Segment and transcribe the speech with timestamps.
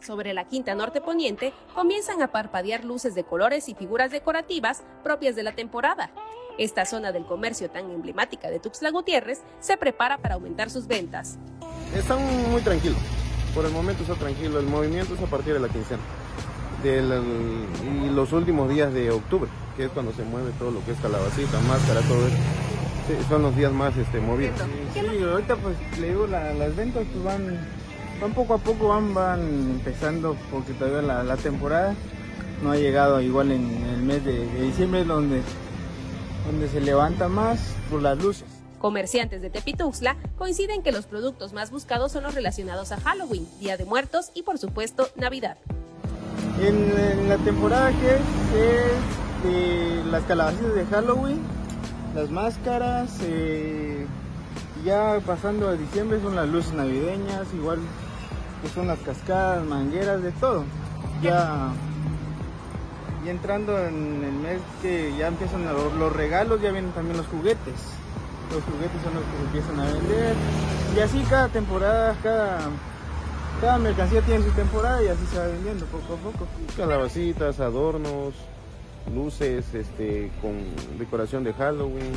[0.00, 5.36] Sobre la quinta norte poniente comienzan a parpadear luces de colores y figuras decorativas propias
[5.36, 6.10] de la temporada.
[6.58, 11.38] Esta zona del comercio tan emblemática de Tuxtla Gutiérrez se prepara para aumentar sus ventas.
[11.94, 12.18] Están
[12.50, 12.98] muy tranquilos,
[13.54, 16.02] por el momento está tranquilo, el movimiento es a partir de la quincena
[16.82, 20.98] y los últimos días de octubre, que es cuando se mueve todo lo que es
[20.98, 23.28] calabacita, máscara, todo eso.
[23.28, 24.58] son los días más este, movidos.
[24.94, 27.58] Sí, ahorita pues le digo, las ventas pues van
[28.20, 31.94] van poco a poco, van, van empezando porque todavía la, temporada
[32.62, 33.64] no ha llegado igual en
[33.94, 35.42] el mes de, diciembre donde,
[36.46, 38.46] donde se levanta más por las luces.
[38.78, 43.76] Comerciantes de Tepituxla coinciden que los productos más buscados son los relacionados a Halloween, Día
[43.76, 45.56] de Muertos y por supuesto Navidad.
[46.62, 51.40] En, la temporada que es, de las calabacitas de Halloween,
[52.14, 54.06] las máscaras, eh,
[54.84, 57.78] ya pasando a diciembre son las luces navideñas, igual
[58.62, 60.64] que son las cascadas, mangueras, de todo.
[61.22, 61.72] Ya,
[63.24, 67.74] y entrando en el mes que ya empiezan los, regalos, ya vienen también los juguetes.
[68.50, 70.34] Los juguetes son los que se empiezan a vender.
[70.96, 72.60] Y así cada temporada, cada,
[73.60, 76.46] cada mercancía tiene su temporada y así se va vendiendo poco a poco.
[76.76, 78.34] Calabacitas, adornos,
[79.14, 80.54] luces, este, con
[80.98, 82.12] decoración de Halloween.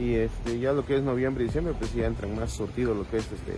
[0.00, 3.08] Y este, ya lo que es noviembre y diciembre, pues ya entran más sortidos lo
[3.08, 3.52] que es este,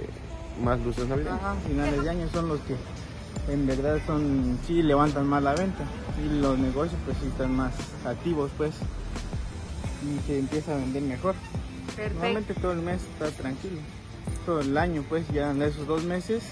[0.63, 1.41] más luces navideñas.
[1.41, 2.77] Ajá, finales de año son los que
[3.53, 5.85] en verdad son, sí levantan más la venta
[6.23, 7.73] y los negocios pues sí están más
[8.05, 8.75] activos pues
[10.03, 11.35] y se empieza a vender mejor.
[11.87, 12.15] Perfecto.
[12.15, 13.81] Normalmente todo el mes está tranquilo,
[14.45, 16.43] todo el año pues ya en esos dos meses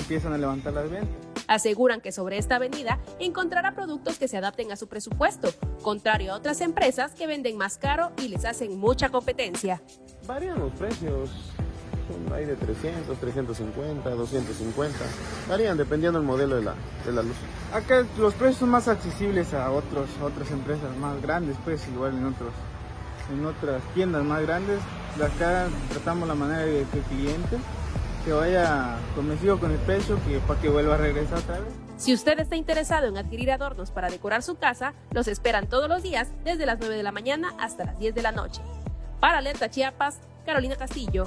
[0.00, 1.16] empiezan a levantar las ventas.
[1.46, 5.50] Aseguran que sobre esta avenida encontrará productos que se adapten a su presupuesto,
[5.82, 9.82] contrario a otras empresas que venden más caro y les hacen mucha competencia.
[10.26, 11.30] Varían los precios,
[12.34, 14.98] hay de 300, 350, 250.
[15.48, 16.74] Varían dependiendo del modelo de la,
[17.04, 17.36] de la luz.
[17.72, 22.26] Acá los precios son más accesibles a otros, otras empresas más grandes, pues igual en
[22.26, 22.50] otros
[23.32, 24.80] en otras tiendas más grandes.
[25.16, 27.58] De acá tratamos la manera de que el cliente
[28.24, 31.74] que vaya convencido con el precio que, para que vuelva a regresar otra vez.
[31.96, 36.02] Si usted está interesado en adquirir adornos para decorar su casa, los esperan todos los
[36.02, 38.62] días desde las 9 de la mañana hasta las 10 de la noche.
[39.20, 41.26] Para Alerta Chiapas, Carolina Castillo.